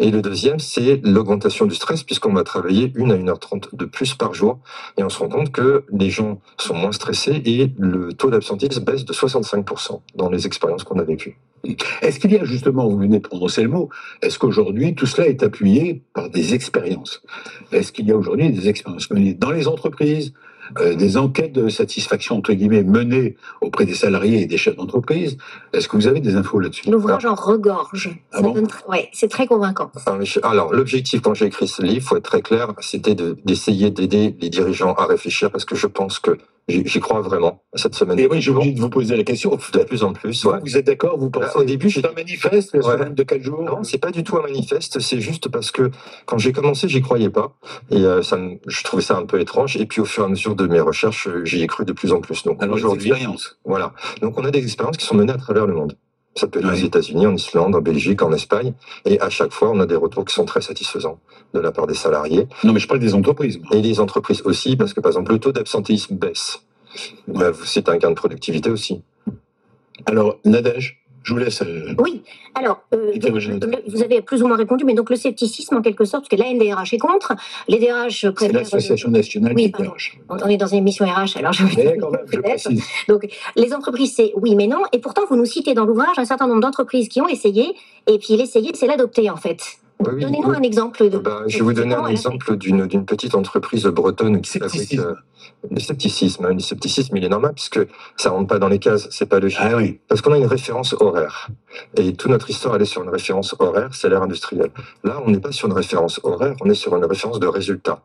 Et 0.00 0.10
le 0.10 0.22
deuxième, 0.22 0.58
c'est 0.58 1.00
l'augmentation 1.04 1.66
du 1.66 1.74
stress, 1.74 2.02
puisqu'on 2.02 2.32
va 2.32 2.44
travailler 2.44 2.92
une 2.94 3.12
à 3.12 3.16
1h30 3.16 3.74
de 3.76 3.84
plus 3.84 4.14
par 4.14 4.34
jour. 4.34 4.58
Et 4.96 5.02
on 5.02 5.08
se 5.08 5.18
rend 5.18 5.28
compte 5.28 5.52
que 5.52 5.84
les 5.92 6.10
gens 6.10 6.40
sont 6.58 6.74
moins 6.74 6.92
stressés 6.92 7.42
et 7.44 7.72
le 7.78 8.12
taux 8.12 8.30
d'absentisme 8.30 8.84
baisse 8.84 9.04
de 9.04 9.12
65% 9.12 10.00
dans 10.14 10.30
les 10.30 10.46
expériences 10.46 10.84
qu'on 10.84 10.98
a 10.98 11.04
vécues. 11.04 11.38
Est-ce 12.02 12.20
qu'il 12.20 12.32
y 12.32 12.38
a 12.38 12.44
justement, 12.44 12.88
vous 12.88 12.98
venez 12.98 13.18
de 13.18 13.26
prononcer 13.26 13.62
le 13.62 13.68
mot, 13.68 13.88
est-ce 14.22 14.38
qu'aujourd'hui 14.38 14.94
tout 14.94 15.06
cela 15.06 15.26
est 15.28 15.42
appuyé 15.42 16.02
par 16.14 16.30
des 16.30 16.54
expériences? 16.54 17.22
Est-ce 17.72 17.92
qu'il 17.92 18.06
y 18.06 18.12
a 18.12 18.16
aujourd'hui 18.16 18.50
des 18.50 18.68
expériences 18.68 19.10
menées 19.10 19.34
dans 19.34 19.50
les 19.50 19.66
entreprises, 19.66 20.32
euh, 20.80 20.94
des 20.94 21.16
enquêtes 21.16 21.52
de 21.52 21.68
satisfaction 21.68 22.36
entre 22.36 22.52
guillemets 22.52 22.82
menées 22.82 23.36
auprès 23.60 23.84
des 23.86 23.94
salariés 23.94 24.42
et 24.42 24.46
des 24.46 24.56
chefs 24.58 24.76
d'entreprise 24.76 25.36
Est-ce 25.72 25.88
que 25.88 25.96
vous 25.96 26.06
avez 26.06 26.20
des 26.20 26.36
infos 26.36 26.60
là-dessus? 26.60 26.90
L'ouvrage 26.90 27.26
en 27.26 27.34
regorge. 27.34 28.10
Ah 28.32 28.36
Ça 28.38 28.42
bon? 28.42 28.52
donne 28.52 28.66
tr- 28.66 28.88
ouais, 28.88 29.08
c'est 29.12 29.28
très 29.28 29.46
convaincant. 29.46 29.90
Alors, 30.06 30.22
je- 30.24 30.40
Alors, 30.42 30.72
l'objectif 30.74 31.20
quand 31.22 31.34
j'ai 31.34 31.46
écrit 31.46 31.68
ce 31.68 31.82
livre, 31.82 32.06
faut 32.06 32.16
être 32.16 32.24
très 32.24 32.42
clair, 32.42 32.72
c'était 32.80 33.14
de- 33.14 33.36
d'essayer 33.44 33.90
d'aider 33.90 34.36
les 34.40 34.50
dirigeants 34.50 34.94
à 34.94 35.06
réfléchir 35.06 35.50
parce 35.50 35.64
que 35.64 35.74
je 35.74 35.86
pense 35.86 36.18
que 36.18 36.36
j'y 36.68 37.00
crois 37.00 37.20
vraiment 37.20 37.62
cette 37.74 37.94
semaine. 37.94 38.18
Et 38.18 38.26
oui, 38.26 38.40
j'ai 38.40 38.50
oublié 38.50 38.72
de 38.72 38.80
vous 38.80 38.90
poser 38.90 39.16
la 39.16 39.24
question. 39.24 39.58
de 39.72 39.84
plus 39.84 40.02
en 40.02 40.12
plus. 40.12 40.44
ouais. 40.44 40.58
Vous 40.62 40.76
êtes 40.76 40.86
d'accord 40.86 41.18
Vous 41.18 41.30
pensez 41.30 41.46
Bah, 41.54 41.60
au 41.60 41.64
début, 41.64 41.90
c'est 41.90 42.04
un 42.06 42.12
manifeste, 42.12 42.74
la 42.74 42.80
Ouais. 42.86 42.92
semaine 42.98 43.14
de 43.14 43.22
4 43.22 43.42
jours 43.42 43.62
Non, 43.62 43.82
c'est 43.82 43.98
pas 43.98 44.10
du 44.10 44.22
tout 44.22 44.36
un 44.36 44.42
manifeste, 44.42 44.98
c'est 45.00 45.20
juste 45.20 45.48
parce 45.48 45.70
que 45.70 45.90
quand 46.26 46.38
j'ai 46.38 46.52
commencé, 46.52 46.88
j'y 46.88 47.00
croyais 47.00 47.30
pas. 47.30 47.56
Et 47.90 47.96
euh, 48.02 48.22
ça 48.22 48.36
me- 48.36 48.58
je 48.66 48.82
trouvais 48.84 49.02
ça 49.02 49.16
un 49.16 49.24
peu 49.26 49.40
étrange. 49.40 49.76
Et 49.76 49.86
puis 49.86 50.00
au 50.00 50.04
fur 50.04 50.22
et 50.24 50.26
à 50.26 50.28
mesure 50.28 50.54
de 50.54 50.66
mes 50.66 50.80
recherches, 50.80 51.28
j'y 51.44 51.62
ai 51.62 51.66
cru 51.66 51.84
de 51.84 51.92
plus 51.92 52.12
en 52.12 52.20
plus. 52.20 52.42
Donc 52.44 52.62
aujourd'hui, 52.62 53.12
voilà. 53.64 53.92
Donc 54.20 54.38
on 54.38 54.44
a 54.44 54.50
des 54.50 54.62
expériences 54.62 54.96
qui 54.96 55.06
sont 55.06 55.14
menées 55.16 55.32
à 55.32 55.36
travers 55.38 55.66
le 55.66 55.74
monde. 55.74 55.94
Ça 56.38 56.46
peut 56.46 56.60
être 56.60 56.72
aux. 56.72 56.86
États-Unis, 56.86 57.26
en 57.26 57.34
Islande, 57.34 57.74
en 57.74 57.80
Belgique, 57.80 58.22
en 58.22 58.32
Espagne. 58.32 58.72
Et 59.04 59.20
à 59.20 59.28
chaque 59.28 59.52
fois, 59.52 59.70
on 59.70 59.80
a 59.80 59.86
des 59.86 59.96
retours 59.96 60.24
qui 60.24 60.34
sont 60.34 60.44
très 60.44 60.60
satisfaisants 60.60 61.18
de 61.52 61.58
la 61.58 61.72
part 61.72 61.88
des 61.88 61.94
salariés. 61.94 62.46
Non, 62.62 62.72
mais 62.72 62.78
je 62.78 62.86
parle 62.86 63.00
des 63.00 63.14
entreprises. 63.14 63.58
Et 63.72 63.82
les 63.82 63.98
entreprises 63.98 64.42
aussi, 64.42 64.76
parce 64.76 64.92
que 64.92 65.00
par 65.00 65.10
exemple, 65.10 65.32
le 65.32 65.40
taux 65.40 65.50
d'absentéisme 65.50 66.14
baisse. 66.14 66.62
Ouais. 67.26 67.50
Bah, 67.50 67.52
c'est 67.64 67.88
un 67.88 67.96
gain 67.96 68.10
de 68.10 68.14
productivité 68.14 68.70
aussi. 68.70 69.02
Alors, 70.06 70.38
Nadège, 70.44 71.02
je 71.22 71.32
vous 71.32 71.38
laisse. 71.38 71.60
euh, 71.62 71.94
Oui, 71.98 72.22
alors, 72.54 72.82
euh, 72.94 73.12
donc, 73.18 73.34
le- 73.34 73.82
vous 73.90 74.02
avez 74.02 74.22
plus 74.22 74.42
ou 74.42 74.46
moins 74.48 74.56
répondu, 74.56 74.84
mais 74.84 74.94
donc 74.94 75.10
le 75.10 75.16
scepticisme 75.16 75.76
en 75.76 75.82
quelque 75.82 76.04
sorte, 76.04 76.28
parce 76.28 76.40
que 76.40 76.42
la 76.42 76.50
NDRH 76.52 76.94
est 76.94 76.98
contre, 76.98 77.34
les 77.68 77.78
DRH 77.78 78.20
C'est 78.20 78.32
préfèrent... 78.32 78.60
l'Association 78.60 79.10
nationale 79.10 79.52
Oui, 79.54 79.70
des. 79.70 79.82
DRH. 79.84 80.18
On 80.28 80.48
est 80.48 80.56
dans 80.56 80.66
une 80.66 80.78
émission 80.78 81.04
RH, 81.04 81.36
alors 81.36 81.52
je 81.52 81.64
vais 81.66 81.84
Mais 81.84 81.96
quand 81.98 82.10
même, 82.10 82.24
je. 82.26 83.10
Donc, 83.12 83.26
les 83.56 83.74
entreprises, 83.74 84.14
c'est 84.16 84.32
oui, 84.36 84.54
mais 84.54 84.66
non. 84.66 84.82
Et 84.92 84.98
pourtant, 84.98 85.22
vous 85.28 85.36
nous 85.36 85.44
citez 85.44 85.74
dans 85.74 85.84
l'ouvrage 85.84 86.18
un 86.18 86.24
certain 86.24 86.46
nombre 86.46 86.60
d'entreprises 86.60 87.08
qui 87.08 87.20
ont 87.20 87.28
essayé, 87.28 87.74
et 88.06 88.18
puis 88.18 88.36
l'essayer, 88.36 88.70
c'est 88.74 88.86
l'adopter, 88.86 89.28
en 89.30 89.36
fait. 89.36 89.60
Oui, 90.00 90.20
Donnez-nous 90.22 90.50
oui. 90.50 90.56
un 90.56 90.62
exemple 90.62 91.08
de. 91.10 91.18
Bah, 91.18 91.42
je 91.48 91.58
vais 91.58 91.64
vous 91.64 91.72
donner 91.72 91.94
un 91.94 92.06
exemple 92.06 92.56
d'une 92.56 92.86
d'une 92.86 93.04
petite 93.04 93.34
entreprise 93.34 93.84
bretonne 93.86 94.40
qui 94.40 94.58
fabrique 94.58 94.94
euh, 94.96 95.14
le 95.70 95.80
scepticisme. 95.80 96.44
hein. 96.44 96.52
Le 96.54 96.60
scepticisme, 96.60 97.16
il 97.16 97.24
est 97.24 97.28
normal 97.28 97.52
puisque 97.54 97.80
ça 98.16 98.30
rentre 98.30 98.46
pas 98.46 98.60
dans 98.60 98.68
les 98.68 98.78
cases, 98.78 99.08
c'est 99.10 99.26
pas 99.26 99.40
logique. 99.40 99.58
Ah 99.60 99.76
oui. 99.76 99.98
Parce 100.06 100.20
qu'on 100.20 100.32
a 100.32 100.38
une 100.38 100.46
référence 100.46 100.94
horaire. 101.00 101.48
Et 101.96 102.12
toute 102.12 102.30
notre 102.30 102.48
histoire, 102.48 102.76
elle 102.76 102.82
est 102.82 102.86
sur 102.86 103.02
une 103.02 103.08
référence 103.10 103.56
horaire, 103.58 103.88
c'est 103.92 104.08
l'ère 104.08 104.22
industrielle. 104.22 104.70
Là, 105.02 105.20
on 105.26 105.30
n'est 105.30 105.40
pas 105.40 105.50
sur 105.52 105.66
une 105.66 105.74
référence 105.74 106.20
horaire, 106.22 106.54
on 106.60 106.70
est 106.70 106.74
sur 106.74 106.96
une 106.96 107.04
référence 107.04 107.40
de 107.40 107.46
résultat. 107.48 108.00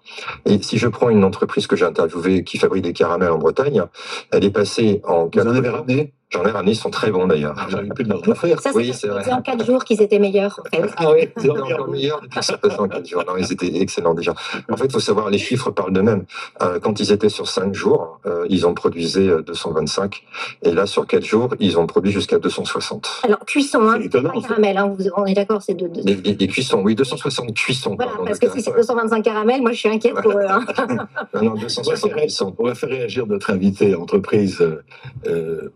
Et 0.46 0.62
si 0.64 0.78
je 0.80 0.88
prends 0.88 1.10
une 1.10 1.24
entreprise 1.24 1.68
que 1.68 1.76
j'ai 1.76 1.86
interviewée 1.86 2.44
qui 2.44 2.58
fabrique 2.58 2.84
des 2.84 2.94
caramels 2.94 3.30
en 3.32 3.38
Bretagne, 3.38 3.84
elle 4.32 4.44
est 4.44 4.52
passée 4.52 5.02
en 5.06 5.30
Vous 5.32 5.42
en 5.42 5.48
avez 5.48 5.70
ramené? 5.70 6.14
J'en 6.34 6.44
ai 6.46 6.52
ramené, 6.52 6.72
ils 6.72 6.76
sont 6.76 6.90
très 6.90 7.12
bons 7.12 7.28
d'ailleurs. 7.28 7.56
J'aurais 7.70 7.88
pu 7.90 8.04
le 8.04 8.34
faire. 8.34 8.60
Ça, 8.60 8.72
Oui, 8.74 8.92
c'est 8.94 9.08
vrai. 9.08 9.32
en 9.32 9.42
quatre 9.42 9.66
jours 9.66 9.84
qu'ils 9.84 10.02
étaient 10.02 10.18
meilleurs, 10.20 10.60
en 10.66 10.76
fait. 10.76 10.90
Ah 10.98 11.12
oui, 11.12 11.30
C'était 11.38 11.50
encore 11.52 11.88
meilleur 11.90 12.22
depuis 12.22 12.40
que 12.40 12.46
ça 12.46 12.58
passait 12.58 12.80
en 12.80 12.88
4 12.88 13.06
jours. 13.08 13.24
Non, 13.28 13.38
ils 13.38 13.52
étaient 13.52 13.78
excellents 13.82 14.14
déjà. 14.16 14.34
En 14.72 14.76
fait, 14.78 14.86
il 14.86 14.92
faut 14.92 15.00
savoir, 15.00 15.30
les 15.30 15.38
chiffres 15.38 15.70
parlent 15.72 15.94
d'eux-mêmes. 15.94 16.26
Euh, 16.62 16.80
quand 16.80 17.00
ils 17.00 17.12
étaient 17.12 17.30
sur 17.30 17.48
5 17.48 17.74
jours, 17.76 18.20
euh, 18.26 18.46
ils 18.50 18.66
en 18.66 18.74
produisaient 18.74 19.28
euh, 19.30 19.42
225. 19.44 20.24
Et 20.64 20.72
là, 20.72 20.86
sur 20.88 21.06
4 21.06 21.24
jours, 21.24 21.50
ils 21.60 21.78
ont 21.78 21.86
produit 21.86 22.12
jusqu'à 22.12 22.40
260. 22.40 23.22
Alors, 23.24 23.40
cuisson, 23.46 23.82
hein. 23.88 23.98
C'est 24.00 24.06
étonnant. 24.08 24.42
Caramel, 24.42 24.78
hein, 24.78 24.94
vous- 24.98 25.10
on 25.16 25.26
est 25.26 25.34
d'accord, 25.36 25.62
c'est 25.62 25.76
de. 25.76 25.88
de- 25.88 26.02
Les, 26.04 26.16
les- 26.16 26.34
les 26.34 26.48
cuissons, 26.48 26.82
oui, 26.84 26.96
260 26.96 27.54
cuissons. 27.54 27.96
Voilà, 27.96 28.12
pardon, 28.12 28.26
parce 28.26 28.40
que 28.40 28.50
si 28.50 28.62
c'est 28.62 28.72
faire- 28.72 28.76
225 28.78 29.22
caramels, 29.24 29.62
moi 29.62 29.72
je 29.72 29.78
suis 29.78 29.90
inquiète 29.90 30.16
pour 30.16 30.32
eux. 30.32 30.46
hein. 30.50 30.66
Non, 31.36 31.42
non, 31.44 31.52
On 31.52 31.56
va, 31.56 31.62
260 31.62 32.10
faire, 32.12 32.18
cuissons. 32.22 32.56
on 32.58 32.66
va 32.66 32.76
faire 32.76 32.90
réagir 32.90 33.28
notre 33.28 33.52
invité 33.52 33.94
entreprise, 33.96 34.62
euh, 34.62 34.84
euh, 35.28 35.70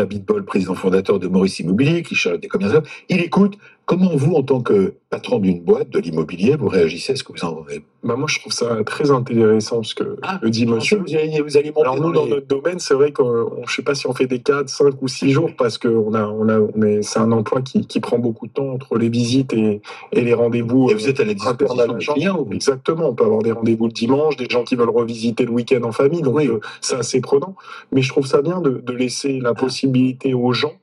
Michael 0.00 0.02
Abitbol, 0.02 0.44
président 0.44 0.74
fondateur 0.74 1.18
de 1.18 1.28
Maurice 1.28 1.60
Immobilier, 1.60 2.02
qui 2.02 2.14
charge 2.14 2.40
des 2.40 2.48
commerçants. 2.48 2.82
Il 3.08 3.20
écoute. 3.20 3.58
Comment 3.90 4.14
vous, 4.14 4.34
en 4.34 4.44
tant 4.44 4.60
que 4.60 4.94
patron 5.10 5.40
d'une 5.40 5.62
boîte 5.62 5.90
de 5.90 5.98
l'immobilier, 5.98 6.54
vous 6.54 6.68
réagissez? 6.68 7.14
À 7.14 7.16
ce 7.16 7.24
que 7.24 7.32
vous 7.32 7.44
en 7.44 7.60
avez 7.64 7.82
Bah 8.04 8.14
moi, 8.14 8.26
je 8.28 8.38
trouve 8.38 8.52
ça 8.52 8.84
très 8.86 9.10
intéressant 9.10 9.82
ce 9.82 9.96
que 9.96 10.16
Ah, 10.22 10.38
le 10.42 10.48
dit 10.50 10.64
monsieur. 10.64 10.98
Vous 11.04 11.12
allez, 11.16 11.40
vous 11.40 11.56
allez 11.56 11.72
Alors 11.76 11.96
nous, 12.00 12.12
dans 12.12 12.24
les- 12.24 12.30
notre 12.30 12.46
domaine, 12.46 12.78
c'est 12.78 12.94
vrai 12.94 13.10
qu'on, 13.10 13.48
je 13.66 13.74
sais 13.74 13.82
pas 13.82 13.96
si 13.96 14.06
on 14.06 14.12
fait 14.14 14.28
des 14.28 14.38
4, 14.38 14.68
5 14.68 15.02
ou 15.02 15.08
6 15.08 15.32
jours 15.32 15.50
parce 15.58 15.76
que 15.76 15.88
on 15.88 16.14
a, 16.14 16.24
on 16.24 16.48
a, 16.48 17.02
c'est 17.02 17.18
un 17.18 17.32
emploi 17.32 17.62
qui, 17.62 17.84
qui 17.84 17.98
prend 17.98 18.20
beaucoup 18.20 18.46
de 18.46 18.52
temps 18.52 18.68
entre 18.70 18.96
les 18.96 19.08
visites 19.08 19.52
et, 19.54 19.80
et 20.12 20.20
les 20.20 20.34
rendez-vous. 20.34 20.88
Et 20.88 20.94
vous 20.94 21.08
êtes 21.08 21.18
à 21.18 21.24
la 21.24 21.32
euh, 21.32 21.34
disposition 21.34 21.92
des 21.94 22.04
clients 22.04 22.46
Exactement, 22.52 23.08
on 23.08 23.14
peut 23.14 23.24
avoir 23.24 23.42
des 23.42 23.50
rendez-vous 23.50 23.86
le 23.86 23.92
dimanche, 23.92 24.36
des 24.36 24.48
gens 24.48 24.62
qui 24.62 24.76
veulent 24.76 24.88
revisiter 24.90 25.44
le 25.46 25.50
week-end 25.50 25.82
en 25.82 25.90
famille, 25.90 26.22
donc 26.22 26.36
Oui. 26.36 26.46
euh, 26.46 26.60
c'est 26.80 26.94
assez 26.94 27.20
prenant. 27.20 27.56
Mais 27.90 28.02
je 28.02 28.08
trouve 28.10 28.24
ça 28.26 28.40
bien 28.40 28.60
de, 28.60 28.70
de 28.86 28.92
laisser 28.92 29.40
la 29.40 29.52
possibilité 29.52 30.32
aux 30.32 30.52
gens 30.52 30.74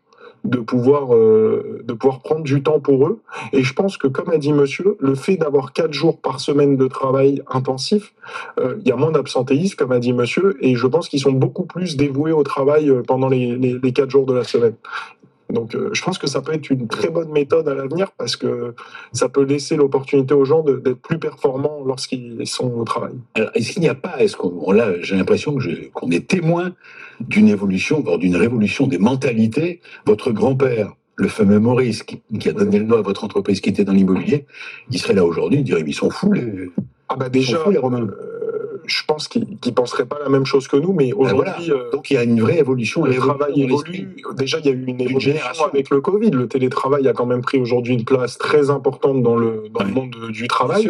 de 0.47 0.59
pouvoir, 0.59 1.13
euh, 1.13 1.81
de 1.83 1.93
pouvoir 1.93 2.21
prendre 2.21 2.43
du 2.43 2.63
temps 2.63 2.79
pour 2.79 3.07
eux. 3.07 3.19
Et 3.53 3.63
je 3.63 3.73
pense 3.73 3.97
que, 3.97 4.07
comme 4.07 4.29
a 4.29 4.37
dit 4.37 4.53
monsieur, 4.53 4.97
le 4.99 5.15
fait 5.15 5.37
d'avoir 5.37 5.73
quatre 5.73 5.93
jours 5.93 6.17
par 6.19 6.39
semaine 6.39 6.77
de 6.77 6.87
travail 6.87 7.41
intensif, 7.51 8.13
euh, 8.59 8.75
il 8.81 8.87
y 8.87 8.91
a 8.91 8.95
moins 8.95 9.11
d'absentéisme, 9.11 9.75
comme 9.75 9.91
a 9.91 9.99
dit 9.99 10.13
monsieur, 10.13 10.57
et 10.61 10.75
je 10.75 10.87
pense 10.87 11.09
qu'ils 11.09 11.19
sont 11.19 11.31
beaucoup 11.31 11.65
plus 11.65 11.97
dévoués 11.97 12.31
au 12.31 12.43
travail 12.43 12.89
euh, 12.89 13.03
pendant 13.05 13.27
les, 13.27 13.55
les, 13.55 13.77
les 13.81 13.91
quatre 13.91 14.09
jours 14.09 14.25
de 14.25 14.33
la 14.33 14.43
semaine. 14.43 14.75
Donc, 15.49 15.75
euh, 15.75 15.89
je 15.93 16.01
pense 16.03 16.17
que 16.17 16.27
ça 16.27 16.41
peut 16.41 16.53
être 16.53 16.69
une 16.69 16.87
très 16.87 17.09
bonne 17.09 17.31
méthode 17.31 17.67
à 17.67 17.73
l'avenir 17.73 18.11
parce 18.17 18.35
que 18.35 18.73
ça 19.13 19.29
peut 19.29 19.43
laisser 19.43 19.75
l'opportunité 19.75 20.33
aux 20.33 20.45
gens 20.45 20.63
d'être 20.63 20.99
plus 20.99 21.19
performants 21.19 21.83
lorsqu'ils 21.85 22.45
sont 22.45 22.71
au 22.73 22.83
travail. 22.83 23.13
Alors, 23.35 23.51
est-ce 23.55 23.71
qu'il 23.71 23.81
n'y 23.81 23.89
a 23.89 23.95
pas, 23.95 24.19
est-ce 24.19 24.35
qu'on, 24.35 24.71
là, 24.71 24.93
j'ai 25.01 25.15
l'impression 25.15 25.55
que 25.55 25.87
qu'on 25.93 26.11
est 26.11 26.27
témoin 26.27 26.73
d'une 27.19 27.49
évolution, 27.49 28.01
voire 28.01 28.17
d'une 28.17 28.35
révolution 28.35 28.87
des 28.87 28.97
mentalités. 28.97 29.81
Votre 30.05 30.31
grand-père, 30.31 30.93
le 31.15 31.27
fameux 31.27 31.59
Maurice, 31.59 32.03
qui, 32.03 32.21
qui 32.39 32.49
a 32.49 32.53
donné 32.53 32.79
le 32.79 32.85
nom 32.85 32.97
à 32.97 33.01
votre 33.01 33.23
entreprise, 33.23 33.61
qui 33.61 33.69
était 33.69 33.83
dans 33.83 33.93
l'immobilier, 33.93 34.45
il 34.91 34.99
serait 34.99 35.13
là 35.13 35.25
aujourd'hui, 35.25 35.59
il 35.59 35.63
dirait, 35.63 35.83
mais 35.83 35.91
ils 35.91 35.93
sont 35.93 36.09
fous, 36.09 36.31
les, 36.31 36.69
Ah 37.09 37.15
bah 37.15 37.29
déjà, 37.29 37.59
fous, 37.59 37.71
les 37.71 37.77
Romains. 37.77 38.07
Je 38.87 39.03
pense 39.05 39.27
qu'ils 39.27 39.45
ne 39.65 39.71
penseraient 39.71 40.05
pas 40.05 40.17
la 40.23 40.29
même 40.29 40.45
chose 40.45 40.67
que 40.67 40.77
nous, 40.77 40.93
mais 40.93 41.11
Ben 41.11 41.15
voilà. 41.33 41.33
aujourd'hui, 41.57 41.71
euh, 41.71 41.91
Donc 41.91 42.09
il 42.09 42.15
y 42.15 42.17
a 42.17 42.23
une 42.23 42.41
vraie 42.41 42.57
évolution. 42.59 43.03
le 43.03 43.13
travail 43.15 43.61
évolue. 43.61 44.15
Déjà, 44.35 44.57
il 44.59 44.65
y 44.65 44.69
a 44.69 44.71
eu 44.71 44.83
une 44.85 45.01
évolution 45.01 45.19
génération. 45.19 45.65
avec 45.65 45.89
le 45.89 46.01
Covid. 46.01 46.31
Le 46.31 46.47
télétravail 46.47 47.07
a 47.07 47.13
quand 47.13 47.25
même 47.25 47.41
pris 47.41 47.59
aujourd'hui 47.59 47.93
une 47.93 48.05
place 48.05 48.37
très 48.37 48.69
importante 48.71 49.21
dans 49.21 49.35
le, 49.35 49.65
dans 49.73 49.81
le 49.83 49.85
Ouais. 49.89 49.91
monde 49.93 50.15
du 50.31 50.47
travail. 50.47 50.89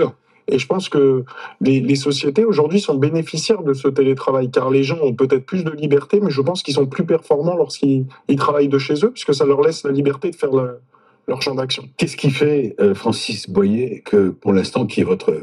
Et 0.50 0.60
je 0.60 0.66
pense 0.68 0.88
que 0.88 1.26
les, 1.60 1.82
les 1.82 1.96
sociétés 1.98 2.46
aujourd'hui 2.46 2.80
sont 2.80 2.96
bénéficiaires 2.96 3.64
de 3.64 3.74
ce 3.74 3.90
télétravail, 3.90 4.50
car 4.50 4.70
les 4.70 4.82
gens 4.84 4.98
ont 5.02 5.14
peut-être 5.14 5.46
plus 5.46 5.66
de 5.66 5.72
liberté, 5.72 6.22
mais 6.22 6.30
je 6.30 6.40
pense 6.42 6.64
qu'ils 6.64 6.76
sont 6.76 6.86
plus 6.86 7.04
performants 7.06 7.58
lorsqu'ils 7.58 8.06
ils 8.30 8.38
travaillent 8.38 8.70
de 8.70 8.78
chez 8.78 8.94
eux, 9.04 9.12
puisque 9.12 9.34
ça 9.34 9.46
leur 9.46 9.60
laisse 9.62 9.84
la 9.84 9.92
liberté 9.92 10.30
de 10.32 10.36
faire 10.38 10.52
le- 10.54 10.80
leur 11.28 11.42
champ 11.42 11.56
d'action. 11.56 11.84
Qu'est-ce 11.98 12.18
qui 12.18 12.32
fait, 12.32 12.76
euh, 12.80 12.94
Francis 12.96 13.50
Boyer, 13.50 14.02
que 14.06 14.30
pour 14.30 14.54
l'instant, 14.54 14.86
qui 14.86 15.02
est 15.02 15.04
votre. 15.04 15.34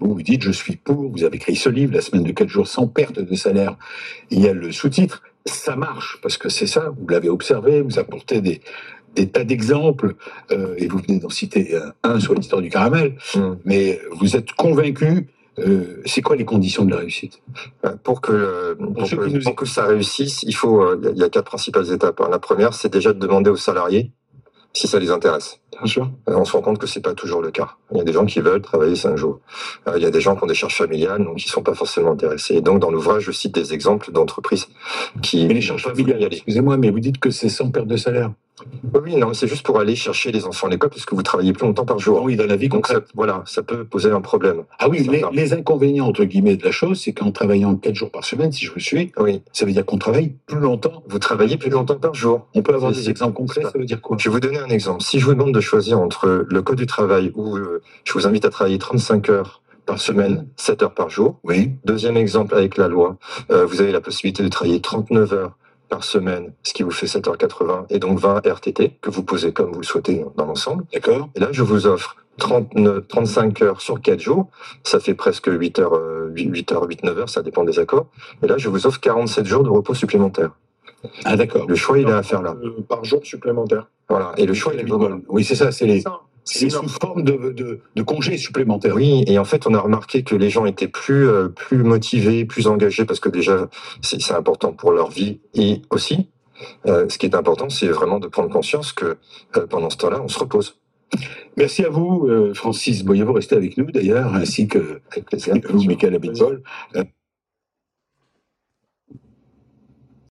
Vous 0.00 0.14
vous 0.14 0.22
dites, 0.22 0.42
je 0.42 0.50
suis 0.50 0.76
pour, 0.76 1.10
vous 1.10 1.24
avez 1.24 1.36
écrit 1.36 1.56
ce 1.56 1.68
livre, 1.68 1.92
La 1.94 2.00
semaine 2.00 2.24
de 2.24 2.32
4 2.32 2.48
jours 2.48 2.66
sans 2.66 2.86
perte 2.88 3.18
de 3.20 3.34
salaire. 3.34 3.76
Il 4.30 4.40
y 4.40 4.48
a 4.48 4.52
le 4.54 4.72
sous-titre, 4.72 5.22
ça 5.46 5.76
marche, 5.76 6.18
parce 6.22 6.36
que 6.38 6.48
c'est 6.48 6.66
ça, 6.66 6.92
vous 6.98 7.06
l'avez 7.08 7.28
observé, 7.28 7.82
vous 7.82 7.98
apportez 7.98 8.40
des, 8.40 8.60
des 9.14 9.28
tas 9.28 9.44
d'exemples, 9.44 10.14
euh, 10.50 10.74
et 10.78 10.88
vous 10.88 10.98
venez 10.98 11.18
d'en 11.20 11.28
citer 11.28 11.76
un, 11.76 11.92
un 12.14 12.20
sur 12.20 12.34
l'histoire 12.34 12.62
du 12.62 12.70
caramel, 12.70 13.16
Mm. 13.34 13.40
mais 13.64 14.00
vous 14.12 14.36
êtes 14.36 14.52
convaincu. 14.52 15.28
euh, 15.60 16.02
c'est 16.04 16.20
quoi 16.22 16.34
les 16.34 16.44
conditions 16.44 16.84
de 16.84 16.90
la 16.90 16.96
réussite? 16.96 17.40
Pour 18.02 18.20
que, 18.20 18.74
pour 18.74 19.06
ceux 19.06 19.16
que, 19.16 19.26
qui 19.28 19.34
nous 19.34 19.40
pour 19.42 19.54
que 19.54 19.66
ça 19.66 19.84
réussisse, 19.86 20.42
il 20.42 20.54
faut, 20.56 20.96
il 20.96 21.04
y 21.04 21.08
a- 21.08 21.10
il 21.12 21.18
y, 21.18 21.22
a 21.22 21.28
quatre 21.28 21.44
principales 21.46 21.92
étapes. 21.92 22.20
hein. 22.20 22.28
La 22.30 22.40
première, 22.40 22.74
c'est 22.74 22.92
déjà 22.92 23.12
de 23.12 23.18
demander 23.20 23.50
aux 23.50 23.56
salariés 23.56 24.10
si 24.74 24.88
ça 24.88 24.98
les 24.98 25.10
intéresse. 25.10 25.60
Bien 25.72 25.86
sûr. 25.86 26.10
Euh, 26.28 26.34
On 26.36 26.44
se 26.44 26.52
rend 26.52 26.60
compte 26.60 26.78
que 26.78 26.86
c'est 26.86 27.00
pas 27.00 27.14
toujours 27.14 27.40
le 27.40 27.50
cas. 27.50 27.76
Il 27.92 27.98
y 27.98 28.00
a 28.00 28.04
des 28.04 28.12
gens 28.12 28.26
qui 28.26 28.40
veulent 28.40 28.60
travailler 28.60 28.96
cinq 28.96 29.16
jours. 29.16 29.40
Euh, 29.88 29.94
Il 29.96 30.02
y 30.02 30.06
a 30.06 30.10
des 30.10 30.20
gens 30.20 30.36
qui 30.36 30.42
ont 30.42 30.46
des 30.46 30.54
charges 30.54 30.76
familiales, 30.76 31.24
donc 31.24 31.36
qui 31.36 31.48
sont 31.48 31.62
pas 31.62 31.74
forcément 31.74 32.12
intéressés. 32.12 32.56
Et 32.56 32.60
donc, 32.60 32.80
dans 32.80 32.90
l'ouvrage, 32.90 33.22
je 33.22 33.32
cite 33.32 33.54
des 33.54 33.72
exemples 33.72 34.12
d'entreprises 34.12 34.66
qui 35.22 35.46
Mais 35.46 35.54
les 35.54 35.60
charges 35.60 35.84
familiales, 35.84 36.24
excusez-moi, 36.24 36.76
mais 36.76 36.90
vous 36.90 37.00
dites 37.00 37.18
que 37.18 37.30
c'est 37.30 37.48
sans 37.48 37.70
perte 37.70 37.86
de 37.86 37.96
salaire. 37.96 38.32
Oui, 38.94 39.16
non, 39.16 39.28
mais 39.28 39.34
c'est 39.34 39.48
juste 39.48 39.64
pour 39.66 39.80
aller 39.80 39.96
chercher 39.96 40.30
les 40.30 40.44
enfants 40.46 40.68
à 40.68 40.70
l'école, 40.70 40.90
parce 40.90 41.04
que 41.04 41.14
vous 41.14 41.22
travaillez 41.22 41.52
plus 41.52 41.66
longtemps 41.66 41.84
par 41.84 41.98
jour. 41.98 42.22
Oui, 42.22 42.36
dans 42.36 42.46
la 42.46 42.56
vie 42.56 42.68
Donc, 42.68 42.86
ça, 42.86 43.00
voilà, 43.14 43.42
ça 43.46 43.62
peut 43.62 43.84
poser 43.84 44.10
un 44.10 44.20
problème. 44.20 44.62
Ah 44.78 44.88
oui, 44.88 45.06
les, 45.10 45.22
les 45.32 45.52
inconvénients, 45.52 46.06
entre 46.06 46.24
guillemets, 46.24 46.56
de 46.56 46.64
la 46.64 46.70
chose, 46.70 47.00
c'est 47.00 47.12
qu'en 47.12 47.32
travaillant 47.32 47.74
4 47.76 47.94
jours 47.94 48.10
par 48.10 48.24
semaine, 48.24 48.52
si 48.52 48.64
je 48.64 48.72
vous 48.72 48.80
suis, 48.80 49.12
Oui, 49.18 49.42
ça 49.52 49.66
veut 49.66 49.72
dire 49.72 49.84
qu'on 49.84 49.98
travaille 49.98 50.34
plus 50.46 50.60
longtemps. 50.60 51.02
vous 51.08 51.18
travaillez 51.18 51.56
plus 51.56 51.70
longtemps 51.70 51.96
par 51.96 52.14
jour. 52.14 52.46
On 52.54 52.62
peut 52.62 52.74
avoir 52.74 52.92
des 52.92 53.10
exemples 53.10 53.34
concrets, 53.34 53.62
ça 53.62 53.72
veut 53.76 53.84
dire 53.86 54.00
quoi? 54.00 54.16
Je 54.20 54.28
vais 54.28 54.32
vous 54.32 54.40
donner 54.40 54.58
un 54.58 54.68
exemple. 54.68 55.02
Si 55.02 55.18
je 55.18 55.24
vous 55.24 55.34
demande 55.34 55.52
de 55.54 55.60
choisir 55.60 55.98
entre 55.98 56.46
le 56.48 56.62
code 56.62 56.78
du 56.78 56.86
travail 56.86 57.32
où 57.34 57.56
euh, 57.56 57.82
je 58.04 58.12
vous 58.12 58.26
invite 58.26 58.44
à 58.44 58.50
travailler 58.50 58.78
35 58.78 59.28
heures 59.30 59.62
par 59.86 59.98
semaine, 59.98 60.46
7 60.56 60.82
heures 60.84 60.94
par 60.94 61.10
jour. 61.10 61.38
Oui, 61.44 61.72
Deuxième 61.84 62.16
exemple 62.16 62.54
avec 62.54 62.76
la 62.78 62.88
loi, 62.88 63.16
euh, 63.50 63.66
vous 63.66 63.80
avez 63.80 63.92
la 63.92 64.00
possibilité 64.00 64.42
de 64.42 64.48
travailler 64.48 64.80
39 64.80 65.32
heures 65.32 65.56
par 65.94 66.02
semaine, 66.02 66.52
ce 66.64 66.72
qui 66.72 66.82
vous 66.82 66.90
fait 66.90 67.06
7h80 67.06 67.86
et 67.88 68.00
donc 68.00 68.18
20 68.18 68.44
RTT 68.44 68.96
que 69.00 69.10
vous 69.10 69.22
posez 69.22 69.52
comme 69.52 69.70
vous 69.70 69.78
le 69.78 69.86
souhaitez 69.86 70.24
dans- 70.36 70.46
l'ensemble. 70.46 70.82
d'accord. 70.92 71.28
Et 71.36 71.38
là, 71.40 71.48
je 71.52 71.62
vous 71.62 71.86
offre 71.86 72.16
39, 72.38 73.06
35 73.06 73.62
heures 73.62 73.80
sur 73.80 74.00
4 74.00 74.18
jours. 74.18 74.48
Ça 74.82 74.98
fait 74.98 75.14
presque 75.14 75.46
8 75.46 75.78
heures, 75.78 75.94
euh, 75.94 76.32
8 76.34 76.72
heures, 76.72 76.82
8, 76.82 77.04
9 77.04 77.16
heures, 77.16 77.28
ça 77.28 77.42
dépend 77.42 77.62
des 77.62 77.78
accords. 77.78 78.06
Et 78.42 78.48
là, 78.48 78.56
je 78.58 78.68
vous 78.68 78.88
offre 78.88 78.98
47 78.98 79.46
jours 79.46 79.62
de 79.62 79.68
repos 79.68 79.94
supplémentaires. 79.94 80.50
Ah 81.24 81.36
d'accord. 81.36 81.64
Le 81.68 81.76
choix, 81.76 81.96
il 82.00 82.08
est 82.08 82.12
à 82.12 82.24
faire 82.24 82.42
là. 82.42 82.56
Euh, 82.60 82.82
par 82.88 83.04
jour 83.04 83.20
supplémentaire. 83.24 83.86
Voilà. 84.08 84.32
Et 84.36 84.46
le 84.46 84.54
choix, 84.54 84.72
il 84.74 84.80
est 84.80 84.88
là. 84.88 85.18
Oui, 85.28 85.44
c'est 85.44 85.54
ça, 85.54 85.70
c'est 85.70 85.86
les, 85.86 86.00
Ça, 86.00 86.18
c'est 86.44 86.70
sous 86.70 86.88
forme 86.88 87.22
de, 87.24 87.52
de, 87.52 87.80
de 87.94 88.02
congés 88.02 88.36
supplémentaires. 88.36 88.94
Oui, 88.94 89.24
et 89.26 89.38
en 89.38 89.44
fait, 89.44 89.66
on 89.66 89.74
a 89.74 89.80
remarqué 89.80 90.22
que 90.22 90.34
les 90.34 90.50
gens 90.50 90.66
étaient 90.66 90.88
plus 90.88 91.26
euh, 91.28 91.48
plus 91.48 91.82
motivés, 91.82 92.44
plus 92.44 92.66
engagés, 92.66 93.04
parce 93.04 93.20
que 93.20 93.28
déjà, 93.28 93.68
c'est 94.02 94.32
important 94.32 94.72
pour 94.72 94.92
leur 94.92 95.10
vie 95.10 95.40
et 95.54 95.82
aussi, 95.90 96.28
euh, 96.86 97.06
ce 97.08 97.18
qui 97.18 97.26
est 97.26 97.34
important, 97.34 97.68
c'est 97.70 97.88
vraiment 97.88 98.20
de 98.20 98.28
prendre 98.28 98.50
conscience 98.50 98.92
que 98.92 99.16
euh, 99.56 99.66
pendant 99.66 99.90
ce 99.90 99.96
temps-là, 99.96 100.20
on 100.22 100.28
se 100.28 100.38
repose. 100.38 100.78
Merci 101.56 101.84
à 101.84 101.90
vous, 101.90 102.28
Francis 102.54 103.04
Boyer, 103.04 103.22
vous 103.22 103.34
restez 103.34 103.54
avec 103.54 103.76
nous 103.78 103.84
d'ailleurs, 103.84 104.34
ainsi 104.34 104.66
que 104.66 105.00
Avec 105.48 105.70
vous, 105.70 105.84
Michael 105.84 106.16
Abitbol. 106.16 106.62